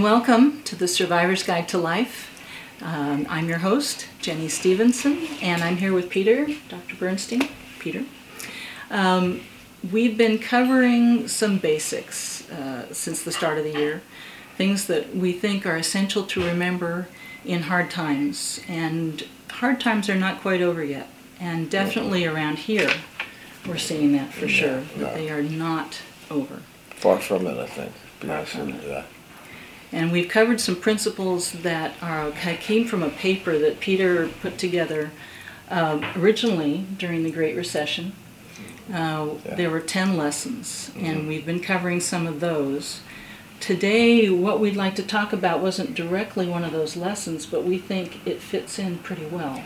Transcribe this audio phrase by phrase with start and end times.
[0.00, 2.30] and welcome to the Survivor's Guide to Life.
[2.80, 6.96] Um, I'm your host, Jenny Stevenson, and I'm here with Peter, Dr.
[6.96, 7.50] Bernstein.
[7.78, 8.06] Peter.
[8.90, 9.42] Um,
[9.92, 14.00] we've been covering some basics uh, since the start of the year,
[14.56, 17.06] things that we think are essential to remember
[17.44, 18.62] in hard times.
[18.68, 21.10] And hard times are not quite over yet.
[21.38, 22.90] And definitely around here,
[23.68, 26.62] we're seeing that for sure, that they are not over.
[26.88, 27.92] Far from it, I think.
[28.22, 29.04] It.
[29.92, 35.10] And we've covered some principles that are, came from a paper that Peter put together
[35.68, 38.12] um, originally during the Great Recession.
[38.92, 39.54] Uh, Yeah.
[39.54, 43.00] There were 10 lessons, and we've been covering some of those.
[43.60, 47.78] Today, what we'd like to talk about wasn't directly one of those lessons, but we
[47.78, 49.62] think it fits in pretty well.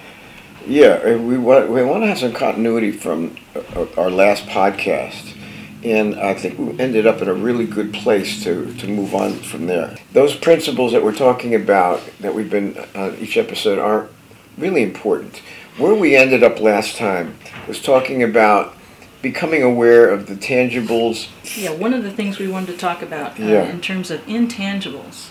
[0.66, 5.36] Yeah, we want we want to have some continuity from uh, our last podcast,
[5.84, 9.34] and I think we ended up in a really good place to to move on
[9.34, 9.96] from there.
[10.12, 14.08] Those principles that we're talking about that we've been on each episode are
[14.56, 15.42] really important.
[15.76, 18.76] Where we ended up last time was talking about
[19.20, 21.28] becoming aware of the tangibles.
[21.56, 23.64] Yeah, one of the things we wanted to talk about uh, Yeah.
[23.64, 25.30] in terms of intangibles,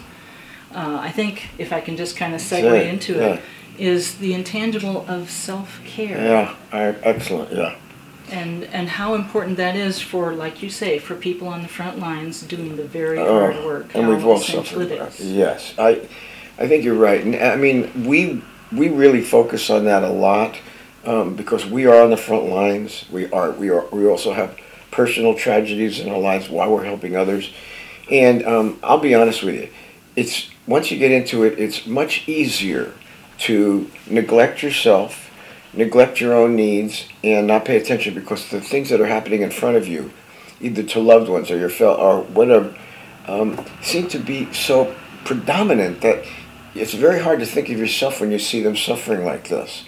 [0.73, 3.25] uh, I think if I can just kind of segue into yeah.
[3.33, 3.41] it,
[3.77, 6.17] is the intangible of self care.
[6.17, 7.51] Yeah, I, excellent.
[7.53, 7.75] Yeah.
[8.33, 11.99] And and how important that is for, like you say, for people on the front
[11.99, 13.95] lines doing the very Oh, hard work.
[13.95, 15.19] and we've all suffered it that.
[15.19, 15.31] is.
[15.31, 16.01] Yes, I,
[16.57, 17.23] I think you're right.
[17.23, 20.57] And I mean, we we really focus on that a lot
[21.05, 23.05] um, because we are on the front lines.
[23.11, 23.51] We are.
[23.51, 23.85] We are.
[23.91, 24.57] We also have
[24.91, 27.51] personal tragedies in our lives while we're helping others.
[28.11, 29.69] And um, I'll be honest with you,
[30.15, 32.93] it's once you get into it, it's much easier
[33.39, 35.31] to neglect yourself,
[35.73, 39.51] neglect your own needs, and not pay attention because the things that are happening in
[39.51, 40.11] front of you,
[40.61, 42.75] either to loved ones or your fel or whatever,
[43.27, 46.25] um, seem to be so predominant that
[46.75, 49.85] it's very hard to think of yourself when you see them suffering like this.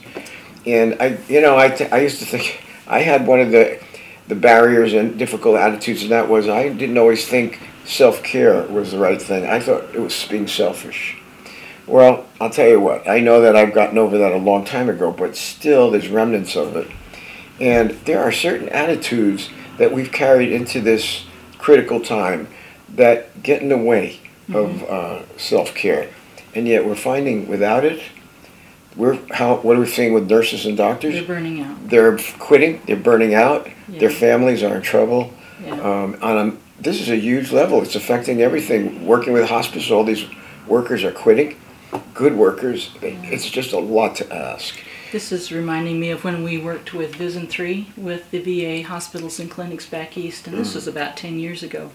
[0.66, 3.80] And I, you know, I, t- I used to think I had one of the
[4.28, 8.92] the barriers and difficult attitudes, and that was I didn't always think self care was
[8.92, 9.46] the right thing.
[9.46, 11.18] I thought it was being selfish.
[11.88, 13.08] Well, I'll tell you what.
[13.08, 16.56] I know that I've gotten over that a long time ago, but still, there's remnants
[16.56, 16.90] of it.
[17.60, 21.26] And there are certain attitudes that we've carried into this
[21.58, 22.48] critical time
[22.90, 24.20] that get in the way
[24.54, 26.10] of uh, self care,
[26.54, 28.02] and yet we're finding without it,
[28.96, 31.14] we're how what are we seeing with nurses and doctors?
[31.14, 31.90] They're burning out.
[31.90, 32.82] They're quitting.
[32.86, 33.68] They're burning out.
[33.88, 35.34] Their families are in trouble.
[35.64, 35.74] Yeah.
[35.74, 37.82] Um, on a, this is a huge level.
[37.82, 39.06] It's affecting everything.
[39.06, 40.26] Working with hospice, all these
[40.68, 41.58] workers are quitting.
[42.14, 42.92] Good workers.
[43.02, 44.76] It's just a lot to ask.
[45.12, 49.40] This is reminding me of when we worked with Vision 3 with the VA hospitals
[49.40, 50.76] and clinics back east, and this Mm.
[50.76, 51.92] was about 10 years ago.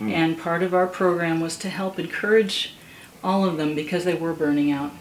[0.00, 2.72] And part of our program was to help encourage
[3.22, 4.92] all of them because they were burning out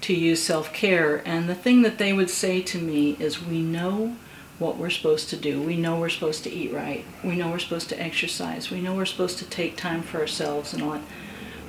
[0.00, 1.22] to use self care.
[1.24, 4.16] And the thing that they would say to me is, We know
[4.58, 5.62] what we're supposed to do.
[5.62, 7.04] We know we're supposed to eat right.
[7.22, 8.68] We know we're supposed to exercise.
[8.70, 11.02] We know we're supposed to take time for ourselves and all that.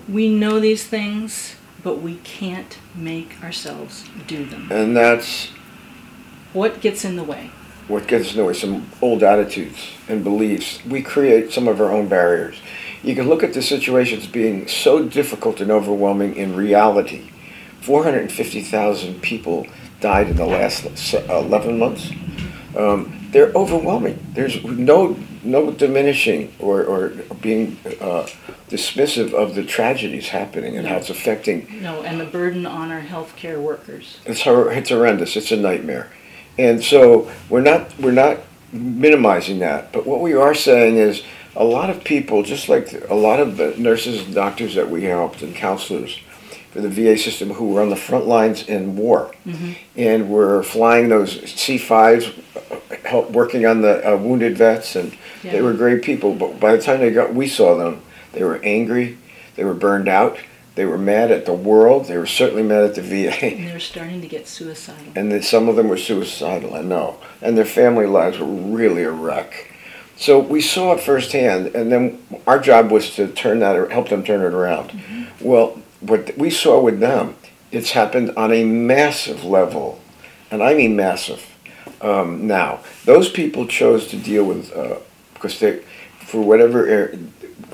[0.08, 1.54] We know these things,
[1.84, 4.68] but we can't make ourselves do them.
[4.72, 5.50] And that's
[6.54, 7.52] What gets in the way?
[7.88, 8.54] what gets in the way.
[8.54, 10.80] Some old attitudes and beliefs.
[10.86, 12.56] We create some of our own barriers.
[13.02, 17.32] You can look at the situations being so difficult and overwhelming in reality.
[17.82, 19.66] 450,000 people
[20.02, 22.12] died in the last 11 months.
[22.78, 24.24] Um, they're overwhelming.
[24.34, 27.10] There's no no diminishing or, or
[27.42, 28.28] being uh,
[28.70, 33.02] dismissive of the tragedies happening and how it's affecting No, and the burden on our
[33.02, 34.20] healthcare workers.
[34.26, 35.36] it's hor- it's horrendous.
[35.36, 36.12] It's a nightmare,
[36.58, 38.38] and so we're not we're not
[38.74, 39.92] minimizing that.
[39.92, 41.24] But what we are saying is
[41.56, 45.04] a lot of people, just like a lot of the nurses and doctors that we
[45.06, 46.20] helped and counselors
[46.72, 49.34] for the VA system who were on the front lines in war,
[49.96, 52.38] and were flying those C5s,
[52.72, 52.79] uh,
[53.10, 56.34] help working on the uh, wounded vets, and they were great people.
[56.36, 58.02] But by the time they got, we saw them,
[58.34, 59.18] they were angry,
[59.56, 60.38] they were burned out,
[60.76, 63.46] they were mad at the world, they were certainly mad at the VA.
[63.46, 65.12] And they were starting to get suicidal.
[65.16, 66.76] and then some of them were suicidal.
[66.76, 69.74] I know, and their family lives were really a wreck.
[70.16, 74.10] So we saw it firsthand, and then our job was to turn that, or help
[74.10, 75.28] them turn it around.
[75.42, 77.36] Well, what we saw with them,
[77.72, 80.00] it's happened on a massive level,
[80.52, 81.46] and I mean massive.
[82.02, 84.98] Um, now, those people chose to deal with uh,
[85.34, 85.80] because they,
[86.22, 87.18] for whatever er-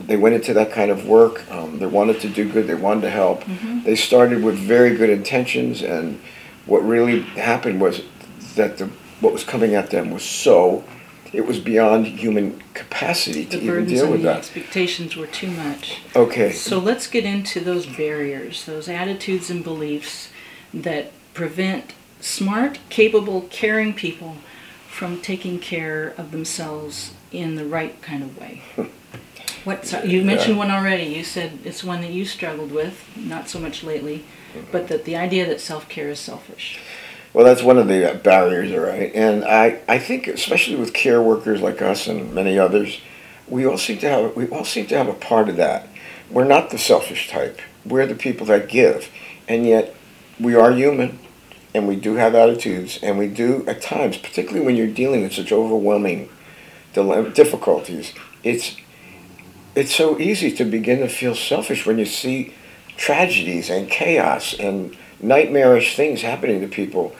[0.01, 1.49] they went into that kind of work.
[1.51, 2.67] Um, they wanted to do good.
[2.67, 3.43] They wanted to help.
[3.83, 6.19] They started with very good intentions, and
[6.65, 8.01] what really happened was
[8.55, 8.89] that the
[9.21, 10.83] what was coming at them was so
[11.33, 14.37] it was beyond human capacity The to even deal with the that.
[14.37, 15.99] expectations were too much.
[16.15, 16.51] Okay.
[16.51, 20.29] So let's get into those barriers, those attitudes and beliefs
[20.73, 21.93] that prevent
[22.25, 24.37] smart, capable, caring people
[24.89, 28.61] from taking care of themselves in the right kind of way.
[29.63, 31.05] What you mentioned one already.
[31.05, 34.23] You said it's one that you struggled with, not so much lately,
[34.71, 36.79] but that the idea that self-care is selfish.
[37.33, 39.11] Well, that's one of the uh, barriers, all right.
[39.15, 43.01] And I, I think, especially with care workers like us and many others,
[43.47, 45.87] we all seem to have we all seem to have a part of that.
[46.29, 47.59] We're not the selfish type.
[47.83, 49.09] We're the people that give,
[49.47, 49.95] and yet
[50.39, 51.17] we are human,
[51.75, 55.33] and we do have attitudes, and we do at times, particularly when you're dealing with
[55.33, 56.29] such overwhelming
[56.93, 58.13] difficulties.
[58.43, 58.77] It's
[59.75, 62.53] it's so easy to begin to feel selfish when you see
[62.95, 67.13] tragedies and chaos and nightmarish things happening to people.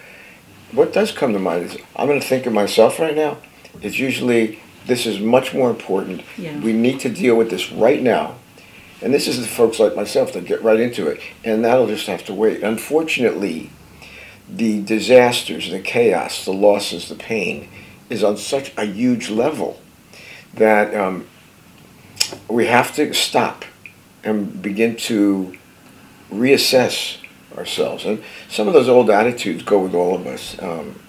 [0.72, 3.40] What does come to mind is I'm going to think of myself right now.
[3.81, 6.22] It's usually this is much more important.
[6.38, 6.57] Yeah.
[6.62, 8.36] We need to deal with this right now.
[9.02, 11.19] And this is the folks like myself that get right into it.
[11.44, 12.63] And that'll just have to wait.
[12.63, 13.69] Unfortunately,
[14.50, 17.69] the disasters, the chaos, the losses, the pain
[18.09, 19.80] is on such a huge level
[20.53, 21.27] that um,
[22.47, 23.65] we have to stop
[24.24, 25.57] and begin to
[26.31, 27.18] reassess
[27.57, 28.06] ourselves.
[28.06, 30.62] And some of those old attitudes go with all of us.
[30.62, 31.00] Um,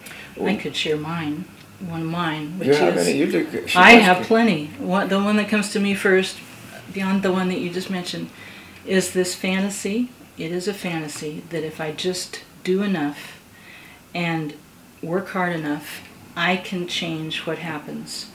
[0.43, 1.45] I could share mine,
[1.81, 3.19] one of mine, which you have is any?
[3.19, 4.67] You do, I have plenty.
[4.79, 6.39] One, the one that comes to me first,
[6.93, 8.31] beyond the one that you just mentioned,
[8.85, 10.11] is this fantasy.
[10.37, 13.41] It is a fantasy that if I just do enough
[14.13, 14.53] and
[15.01, 16.03] work hard enough,
[16.37, 18.31] I can change what happens.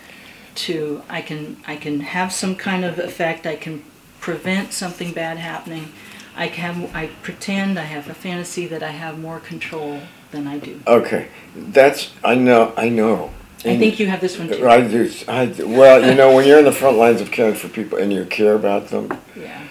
[0.55, 3.45] To I can I can have some kind of effect.
[3.45, 3.83] I can
[4.19, 5.91] prevent something bad happening.
[6.35, 10.01] I can I pretend I have a fantasy that I have more control
[10.31, 10.81] than I do.
[10.85, 12.73] Okay, that's I know.
[12.75, 13.31] I know.
[13.63, 14.67] I think you have this one too.
[14.67, 15.09] I do.
[15.27, 15.67] I do.
[15.69, 18.25] Well, you know, when you're in the front lines of caring for people and you
[18.25, 19.05] care about them,
[19.35, 19.61] Yeah.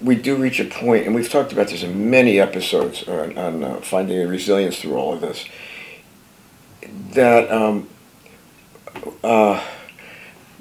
[0.00, 3.64] We do reach a point, and we've talked about this in many episodes on, on
[3.64, 5.44] uh, finding a resilience through all of this.
[7.12, 7.88] That um,
[9.24, 9.64] uh,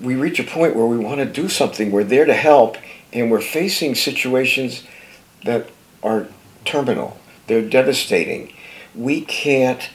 [0.01, 1.91] we reach a point where we want to do something.
[1.91, 2.77] We're there to help,
[3.13, 4.83] and we're facing situations
[5.43, 5.69] that
[6.01, 6.27] are
[6.65, 7.17] terminal.
[7.47, 8.53] They're devastating.
[8.95, 9.89] We can't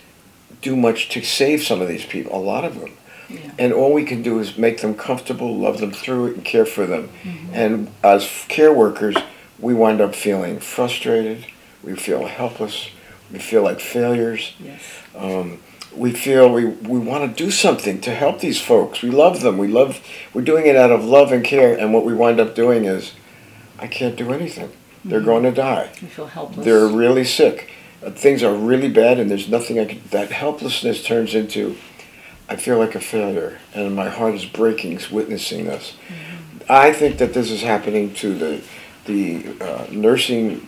[0.61, 2.35] do much to save some of these people.
[2.37, 2.93] A lot of them.
[3.29, 3.39] Yeah.
[3.59, 6.67] And all we can do is make them comfortable, love them through it, and care
[6.67, 7.09] for them.
[7.23, 7.55] Mm-hmm.
[7.55, 9.17] And as care workers,
[9.59, 11.47] we wind up feeling frustrated.
[11.83, 12.89] We feel helpless.
[13.33, 14.55] We feel like failures.
[14.61, 14.83] Yes.
[15.17, 15.61] Um,
[15.95, 19.03] we feel we, we want to do something to help these folks.
[19.03, 19.59] We love them.
[19.59, 20.01] We love.
[20.33, 21.77] We're doing it out of love and care.
[21.79, 23.13] And what we wind up doing is,
[23.79, 24.71] I can't do anything.
[25.05, 25.29] They're Mm-hmm.
[25.29, 25.91] going to die.
[26.01, 26.65] We feel helpless.
[26.65, 27.71] They're really sick.
[28.05, 30.03] Uh, things are really bad, and there's nothing I can.
[30.11, 31.77] That helplessness turns into,
[32.53, 35.95] I feel like a failure, and my heart is breaking witnessing this.
[36.69, 38.63] I think that this is happening to the
[39.07, 40.67] the uh, nursing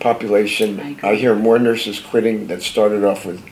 [0.00, 0.98] population.
[1.02, 1.12] I.
[1.12, 3.42] I hear more nurses quitting that started off with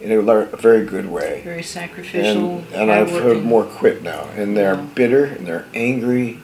[0.00, 0.20] in a
[0.56, 1.42] very good way.
[1.44, 2.58] very sacrificial.
[2.72, 4.88] And, and I've heard more quit now, and they're Wow.
[4.96, 6.38] bitter and they're angry.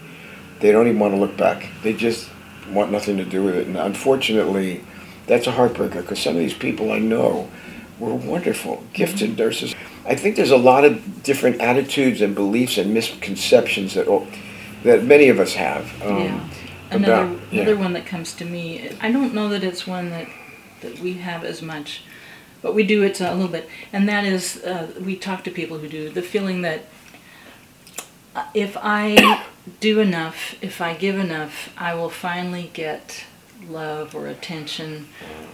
[0.61, 1.67] They don't even want to look back.
[1.83, 2.29] They just
[2.71, 3.67] want nothing to do with it.
[3.67, 4.85] And unfortunately,
[5.27, 7.49] that's a heartbreaker because some of these people I know
[7.99, 9.41] were wonderful, gifted Mm-hmm.
[9.43, 9.75] nurses.
[10.07, 14.27] I think there's a lot of different attitudes and beliefs and misconceptions that all,
[14.85, 15.85] that many of us have.
[16.03, 16.49] Um, yeah.
[16.91, 17.63] Another about- yeah.
[17.63, 18.91] another one that comes to me.
[19.01, 20.29] I don't know that it's one that
[20.83, 22.03] that we have as much,
[22.63, 23.69] but we do it a little bit.
[23.95, 26.83] And that is, uh, we talk to people who do the feeling that
[28.35, 29.43] uh, if I
[29.81, 33.25] do enough, if I give enough, I will finally get
[33.69, 35.09] love or attention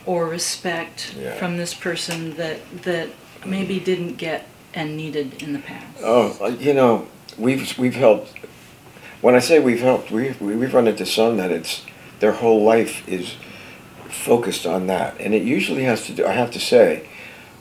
[0.04, 1.36] or respect Yeah.
[1.36, 3.08] from this person that that
[3.44, 5.98] maybe didn't get and needed in the past.
[6.02, 7.06] Oh, uh, you know,
[7.38, 8.32] we've we've helped.
[9.20, 11.82] When I say we've helped, we've we've run into some that it's
[12.20, 13.34] their whole life is
[14.08, 16.26] focused on that, and it usually has to do.
[16.26, 17.08] I have to say,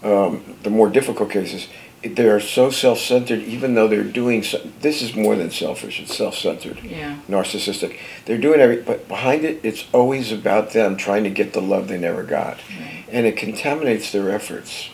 [0.03, 1.67] um, the more difficult cases,
[2.03, 3.39] they are so self-centered.
[3.39, 5.99] Even though they're doing, so, this is more than selfish.
[5.99, 7.17] It's self-centered, Yeah.
[7.29, 7.97] narcissistic.
[8.25, 11.87] They're doing every, but behind it, it's always about them trying to get the love
[11.87, 13.05] they never got, Right.
[13.11, 14.89] and it contaminates their efforts.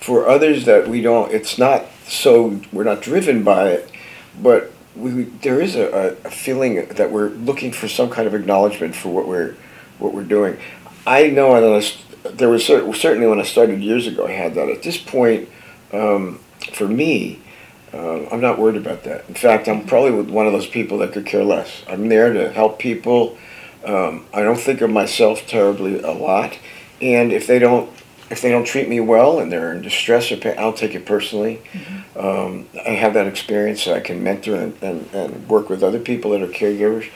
[0.00, 3.90] For others that we don't, it's not so we're not driven by it,
[4.40, 8.94] but we there is a, a feeling that we're looking for some kind of acknowledgement
[8.94, 9.56] for what we're
[9.98, 10.58] what we're doing.
[11.06, 14.54] I know I s- there was cer- certainly when I started years ago, I had
[14.54, 14.68] that.
[14.68, 15.48] At this point,
[15.92, 16.40] um,
[16.72, 17.40] for me,
[17.94, 19.24] uh, I'm not worried about that.
[19.28, 21.82] In fact, I'm probably one of those people that could care less.
[21.88, 23.38] I'm there to help people.
[23.84, 26.58] Um, I don't think of myself terribly a lot,
[27.00, 27.88] and if they don't
[28.30, 31.06] if they don't treat me well and they're in distress or pain, I'll take it
[31.06, 31.62] personally.
[31.72, 32.18] Mm-hmm.
[32.18, 36.00] Um, I have that experience, so I can mentor and, and, and work with other
[36.00, 37.10] people that are caregivers.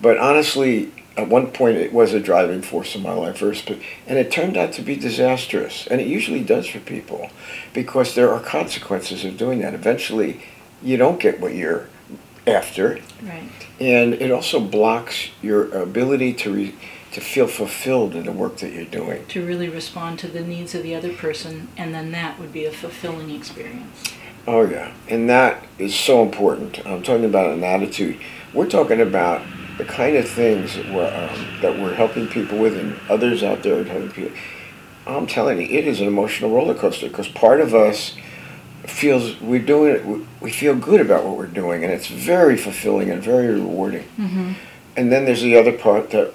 [0.00, 3.78] But honestly, at one point it was a driving force in my life first, but,
[4.06, 5.86] and it turned out to be disastrous.
[5.86, 7.30] And it usually does for people
[7.72, 9.74] because there are consequences of doing that.
[9.74, 10.40] Eventually,
[10.82, 11.88] you don't get what you're
[12.46, 13.00] after.
[13.22, 13.48] Right.
[13.80, 16.74] And it also blocks your ability to re-
[17.14, 19.24] to feel fulfilled in the work that you're doing.
[19.28, 22.64] To really respond to the needs of the other person, and then that would be
[22.64, 24.12] a fulfilling experience.
[24.46, 24.92] Oh, yeah.
[25.08, 26.84] And that is so important.
[26.84, 28.18] I'm talking about an attitude.
[28.52, 29.42] We're talking about
[29.78, 33.62] the kind of things that we're, um, that we're helping people with, and others out
[33.62, 34.36] there are helping people.
[35.06, 38.16] I'm telling you, it is an emotional roller coaster because part of us
[38.86, 43.10] feels we're doing it, we feel good about what we're doing, and it's very fulfilling
[43.10, 44.04] and very rewarding.
[44.18, 44.52] Mm-hmm.
[44.96, 46.34] And then there's the other part that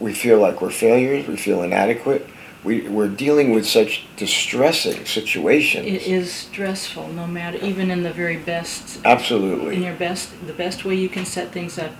[0.00, 2.26] we feel like we're failures, we feel inadequate.
[2.64, 5.86] We, we're dealing with such distressing situations.
[5.86, 9.00] It is stressful, no matter, even in the very best.
[9.04, 9.76] Absolutely.
[9.76, 11.92] In your best, the best way you can set things up,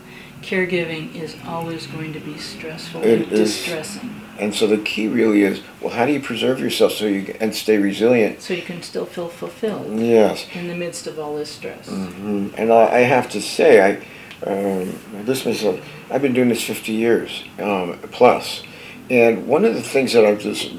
[0.42, 4.20] caregiving is always going to be stressful it and is, distressing.
[4.40, 7.54] And so the key really is, well, how do you preserve yourself so you and
[7.54, 8.42] stay resilient?
[8.42, 9.98] So you can still feel fulfilled.
[9.98, 10.46] Yes.
[10.52, 11.88] In the midst of all this stress.
[11.88, 12.48] Mm-hmm.
[12.56, 14.04] And I, I have to say, I
[14.44, 18.62] um, this a, I've been doing this 50 years um, plus,
[19.08, 20.70] and one of the things that I've just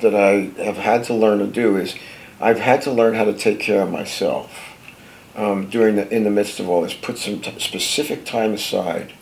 [0.00, 1.94] that I have had to learn to do is
[2.40, 4.50] I've had to learn how to take care of myself
[5.36, 6.94] um, during the in the midst of all this.
[6.94, 9.12] Put some t- specific time aside.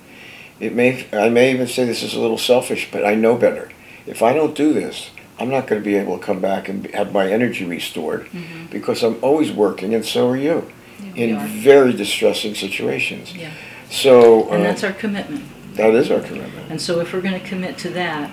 [0.61, 3.71] It may I may even say this is a little selfish, but I know better.
[4.07, 6.87] If I don't do this, I'm not going to be able to come back and
[6.95, 8.67] have my energy restored mm-hmm.
[8.67, 10.71] because I'm always working, and so are you
[11.15, 13.35] in very distressing situations.
[13.35, 13.53] Yeah.
[13.91, 14.49] So.
[14.51, 15.45] And uh, that's our commitment.
[15.75, 16.71] That is our commitment.
[16.71, 18.31] And so if we're going to commit to that,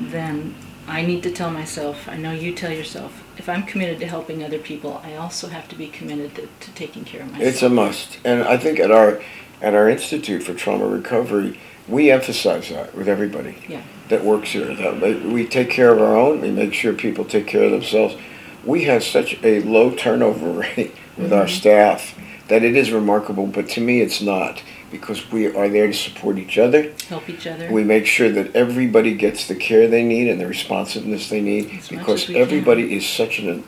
[0.00, 0.54] then
[0.88, 4.42] I need to tell myself, I know you tell yourself, if I'm committed to helping
[4.42, 7.48] other people, I also have to be committed to, to taking care of myself.
[7.48, 8.18] It's a must.
[8.24, 9.22] And I think at our
[9.60, 13.82] at our Institute for Trauma Recovery, we emphasize that with everybody yeah.
[14.08, 14.74] that works here.
[14.74, 18.16] That we take care of our own, we make sure people take care of themselves.
[18.64, 21.34] We have such a low turnover rate with mm-hmm.
[21.34, 25.86] our staff that it is remarkable, but to me it's not because we are there
[25.86, 26.92] to support each other.
[27.08, 27.72] Help each other.
[27.72, 31.70] We make sure that everybody gets the care they need and the responsiveness they need
[31.70, 32.98] as because everybody can.
[32.98, 33.64] is such an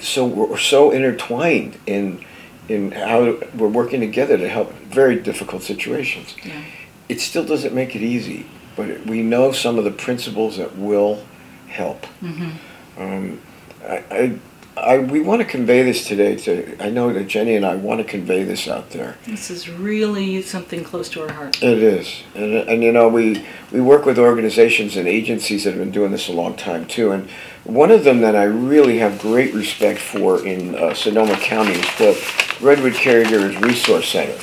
[0.00, 2.24] so we're so intertwined in
[2.68, 6.34] in how we're working together to help very difficult situations.
[6.44, 6.62] Yeah.
[7.08, 11.24] It still doesn't make it easy, but we know some of the principles that will
[11.68, 12.02] help.
[12.20, 13.00] Mm-hmm.
[13.00, 13.40] Um,
[13.84, 14.38] I, I
[14.76, 18.00] I, we want to convey this today to, I know that Jenny and I want
[18.00, 19.16] to convey this out there.
[19.26, 21.62] This is really something close to our heart.
[21.62, 22.22] It is.
[22.34, 26.12] And, and you know, we, we work with organizations and agencies that have been doing
[26.12, 27.12] this a long time too.
[27.12, 27.30] And
[27.64, 31.96] one of them that I really have great respect for in uh, Sonoma County is
[31.96, 34.38] the Redwood Caregivers Resource Center.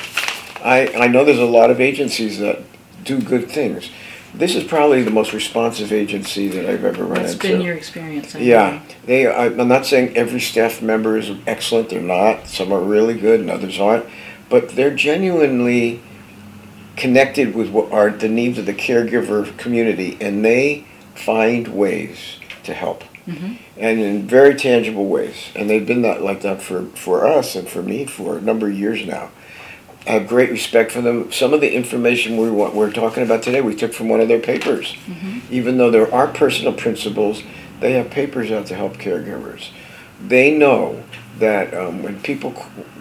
[0.64, 2.64] I, I know there's a lot of agencies that
[3.04, 3.92] do good things
[4.34, 7.50] this is probably the most responsive agency that I've ever run What's into.
[7.50, 8.36] been your experience?
[8.36, 9.28] I yeah, they.
[9.28, 11.90] I'm not saying every staff member is excellent.
[11.90, 12.48] They're not.
[12.48, 14.06] Some are really good, and others aren't.
[14.50, 16.02] But they're genuinely
[16.96, 20.86] connected with what are the needs of the caregiver community, and they
[21.16, 23.54] find ways to help, mm-hmm.
[23.78, 25.50] and in very tangible ways.
[25.56, 28.68] And they've been that like that for for us and for me for a number
[28.68, 29.30] of years now.
[30.06, 31.32] I have great respect for them.
[31.32, 34.28] Some of the information we want, we're talking about today, we took from one of
[34.28, 34.94] their papers.
[35.06, 35.40] Mm-hmm.
[35.50, 37.42] Even though there are personal principles,
[37.80, 39.70] they have papers out to help caregivers.
[40.22, 41.04] They know
[41.40, 42.54] that um, when people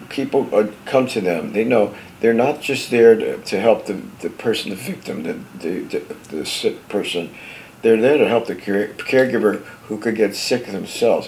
[0.09, 4.01] people uh, come to them, they know they're not just there to, to help the,
[4.21, 7.33] the person, the victim, the, the, the, the sick person.
[7.81, 11.27] They're there to help the care, caregiver who could get sick themselves.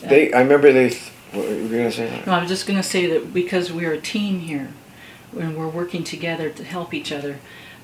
[0.00, 0.08] Yeah.
[0.08, 0.96] They, I remember they.
[1.32, 2.22] What were you gonna say?
[2.26, 4.70] No, I was just gonna say that because we're a team here,
[5.32, 7.38] when we're working together to help each other.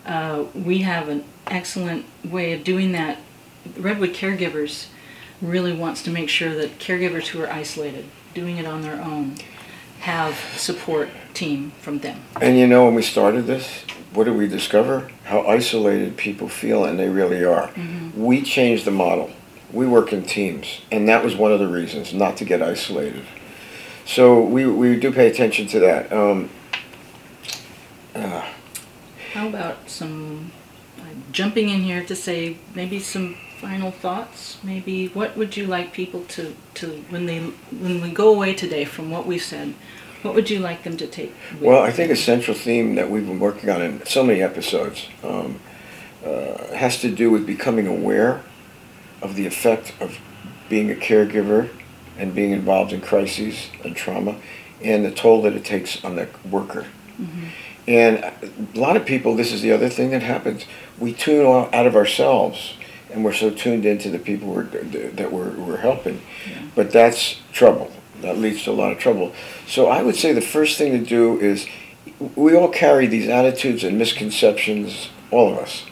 [0.05, 3.19] Uh, we have an excellent way of doing that.
[3.77, 4.89] Redwood Caregivers
[5.41, 9.37] really wants to make sure that caregivers who are isolated, doing it on their own,
[10.01, 12.21] have support team from them.
[12.41, 13.85] And you know, when we started this,
[14.15, 15.11] what did we discover?
[15.25, 17.69] How isolated people feel, and they really are.
[17.69, 18.23] Mm-hmm.
[18.23, 19.31] We changed the model.
[19.73, 23.25] We work in teams, and that was one of the reasons not to get isolated.
[24.05, 26.13] So we, we do pay attention to that.
[26.13, 26.51] Um,
[29.43, 30.53] How about some
[31.01, 34.59] uh, jumping in here to say maybe some final thoughts?
[34.63, 38.85] Maybe what would you like people to, to when they when we go away today
[38.85, 39.75] from what we said?
[40.23, 41.35] What would you like them to take?
[41.61, 45.09] well, I think a central theme that we've been working on in so many episodes
[45.25, 45.59] um,
[46.25, 48.45] uh, has to do with becoming aware
[49.23, 50.21] of the effect of
[50.69, 51.69] being a caregiver
[52.17, 54.37] and being involved in crises and trauma
[54.85, 56.87] and the toll that it takes on the worker.
[57.21, 57.49] Mm-hmm.
[57.87, 60.67] And a lot of people, this is the other thing that happens.
[60.99, 62.75] We tune out of ourselves
[63.13, 66.23] and we're so tuned into the people we're, that we're, we're helping.
[66.49, 66.63] Yeah.
[66.75, 67.91] But that's trouble.
[68.23, 69.35] That leads to a lot of trouble.
[69.67, 71.67] So I would say the first thing to do is
[72.37, 75.85] we all carry these attitudes and misconceptions, all of us.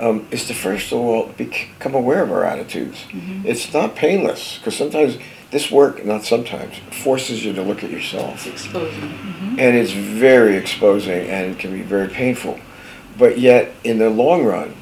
[0.00, 2.98] Um, is to first of all become aware of our attitudes.
[3.08, 3.44] Mm-hmm.
[3.44, 5.18] It's not painless because sometimes
[5.50, 8.46] this work, not sometimes, forces you to look at yourself.
[8.46, 9.00] It's exposing.
[9.00, 9.58] Mm-hmm.
[9.58, 12.60] And it's very exposing and can be very painful.
[13.16, 14.74] But yet, in the long run,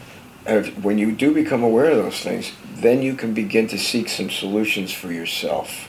[0.82, 4.30] when you do become aware of those things, then you can begin to seek some
[4.30, 5.88] solutions for yourself.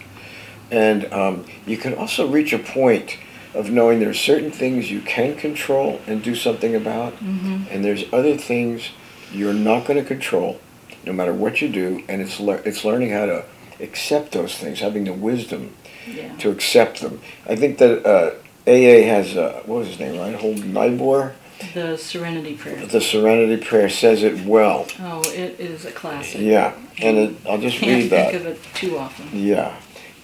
[0.72, 3.18] And um, you can also reach a point
[3.54, 7.64] of knowing there are certain things you can control and do something about, mm-hmm.
[7.70, 8.90] and there's other things
[9.32, 10.60] you're not going to control,
[11.06, 12.04] no matter what you do.
[12.08, 13.46] And it's le- it's learning how to
[13.80, 15.76] accept those things, having the wisdom
[16.08, 16.36] yeah.
[16.38, 17.22] to accept them.
[17.46, 18.36] I think that uh,
[18.68, 21.34] AA has uh, what was his name, Reinhold Niebuhr.
[21.74, 22.86] The Serenity Prayer.
[22.86, 24.88] The Serenity Prayer says it well.
[25.00, 26.42] Oh, it is a classic.
[26.42, 28.32] Yeah, and it, I'll just Can't read that.
[28.32, 29.30] Can't think of it too often.
[29.34, 29.76] Yeah.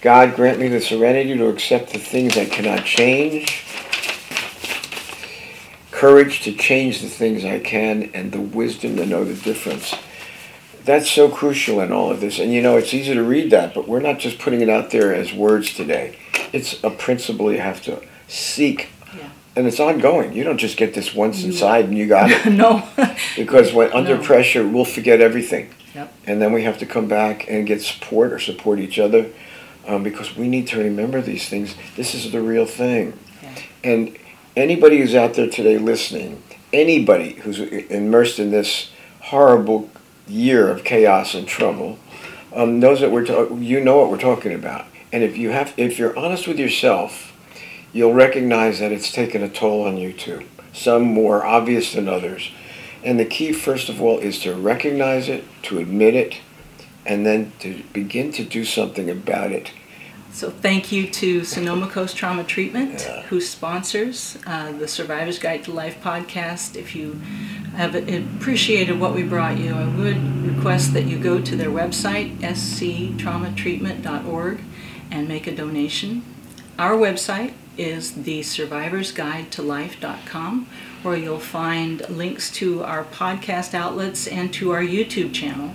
[0.03, 3.63] God grant me the serenity to accept the things I cannot change,
[5.91, 9.95] courage to change the things I can, and the wisdom to know the difference.
[10.85, 12.39] That's so crucial in all of this.
[12.39, 14.91] And you know, it's easy to read that, but we're not just putting it out
[14.91, 16.17] there as words today.
[16.51, 18.89] It's a principle you have to seek.
[19.15, 19.29] Yeah.
[19.55, 20.33] And it's ongoing.
[20.33, 22.45] You don't just get this once inside and you got it.
[22.51, 22.87] no.
[23.35, 24.23] because when under no.
[24.23, 25.73] pressure, we'll forget everything.
[25.95, 26.13] Yep.
[26.25, 29.29] And then we have to come back and get support or support each other
[29.87, 31.75] um, because we need to remember these things.
[31.95, 33.17] This is the real thing.
[33.41, 33.55] Yeah.
[33.83, 34.17] And
[34.55, 39.89] anybody who's out there today listening, anybody who's immersed in this horrible
[40.27, 41.99] year of chaos and trouble,
[42.53, 44.85] um, knows that we're ta- you know what we're talking about.
[45.11, 47.33] And if you have, if you're honest with yourself,
[47.91, 50.43] you'll recognize that it's taken a toll on you too.
[50.73, 52.51] Some more obvious than others.
[53.03, 56.39] And the key, first of all, is to recognize it, to admit it,
[57.05, 59.71] and then to begin to do something about it.
[60.33, 63.21] So thank you to Sonoma Coast Trauma Treatment, yeah.
[63.23, 66.75] who sponsors uh, the Survivor's Guide to Life podcast.
[66.75, 67.21] If you
[67.75, 72.39] have appreciated what we brought you, I would request that you go to their website,
[72.39, 74.61] sctraumatreatment.org,
[75.11, 76.25] and make a donation.
[76.79, 80.67] Our website is the Survivor's Guide to Life.com,
[81.03, 85.73] where you'll find links to our podcast outlets and to our YouTube channel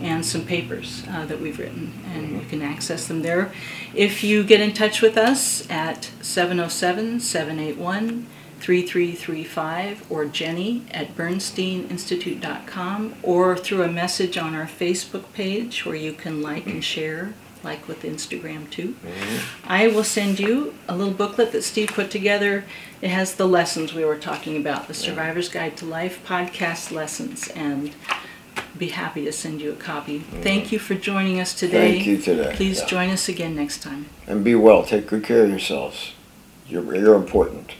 [0.00, 3.52] and some papers uh, that we've written, and you can access them there.
[3.94, 8.26] If you get in touch with us at 707 781
[8.60, 16.12] 3335 or Jenny at bernsteininstitute.com or through a message on our Facebook page where you
[16.12, 17.32] can like and share,
[17.64, 18.96] like with Instagram too.
[19.04, 19.66] Mm-hmm.
[19.66, 22.64] I will send you a little booklet that Steve put together.
[23.00, 27.48] It has the lessons we were talking about, the Survivor's Guide to Life podcast lessons,
[27.48, 27.94] and
[28.78, 30.20] be happy to send you a copy.
[30.20, 30.42] Mm.
[30.42, 31.94] Thank you for joining us today.
[31.94, 32.52] Thank you today.
[32.54, 32.86] Please yeah.
[32.86, 34.06] join us again next time.
[34.26, 34.84] And be well.
[34.84, 36.12] Take good care of yourselves.
[36.66, 37.72] You're, you're important.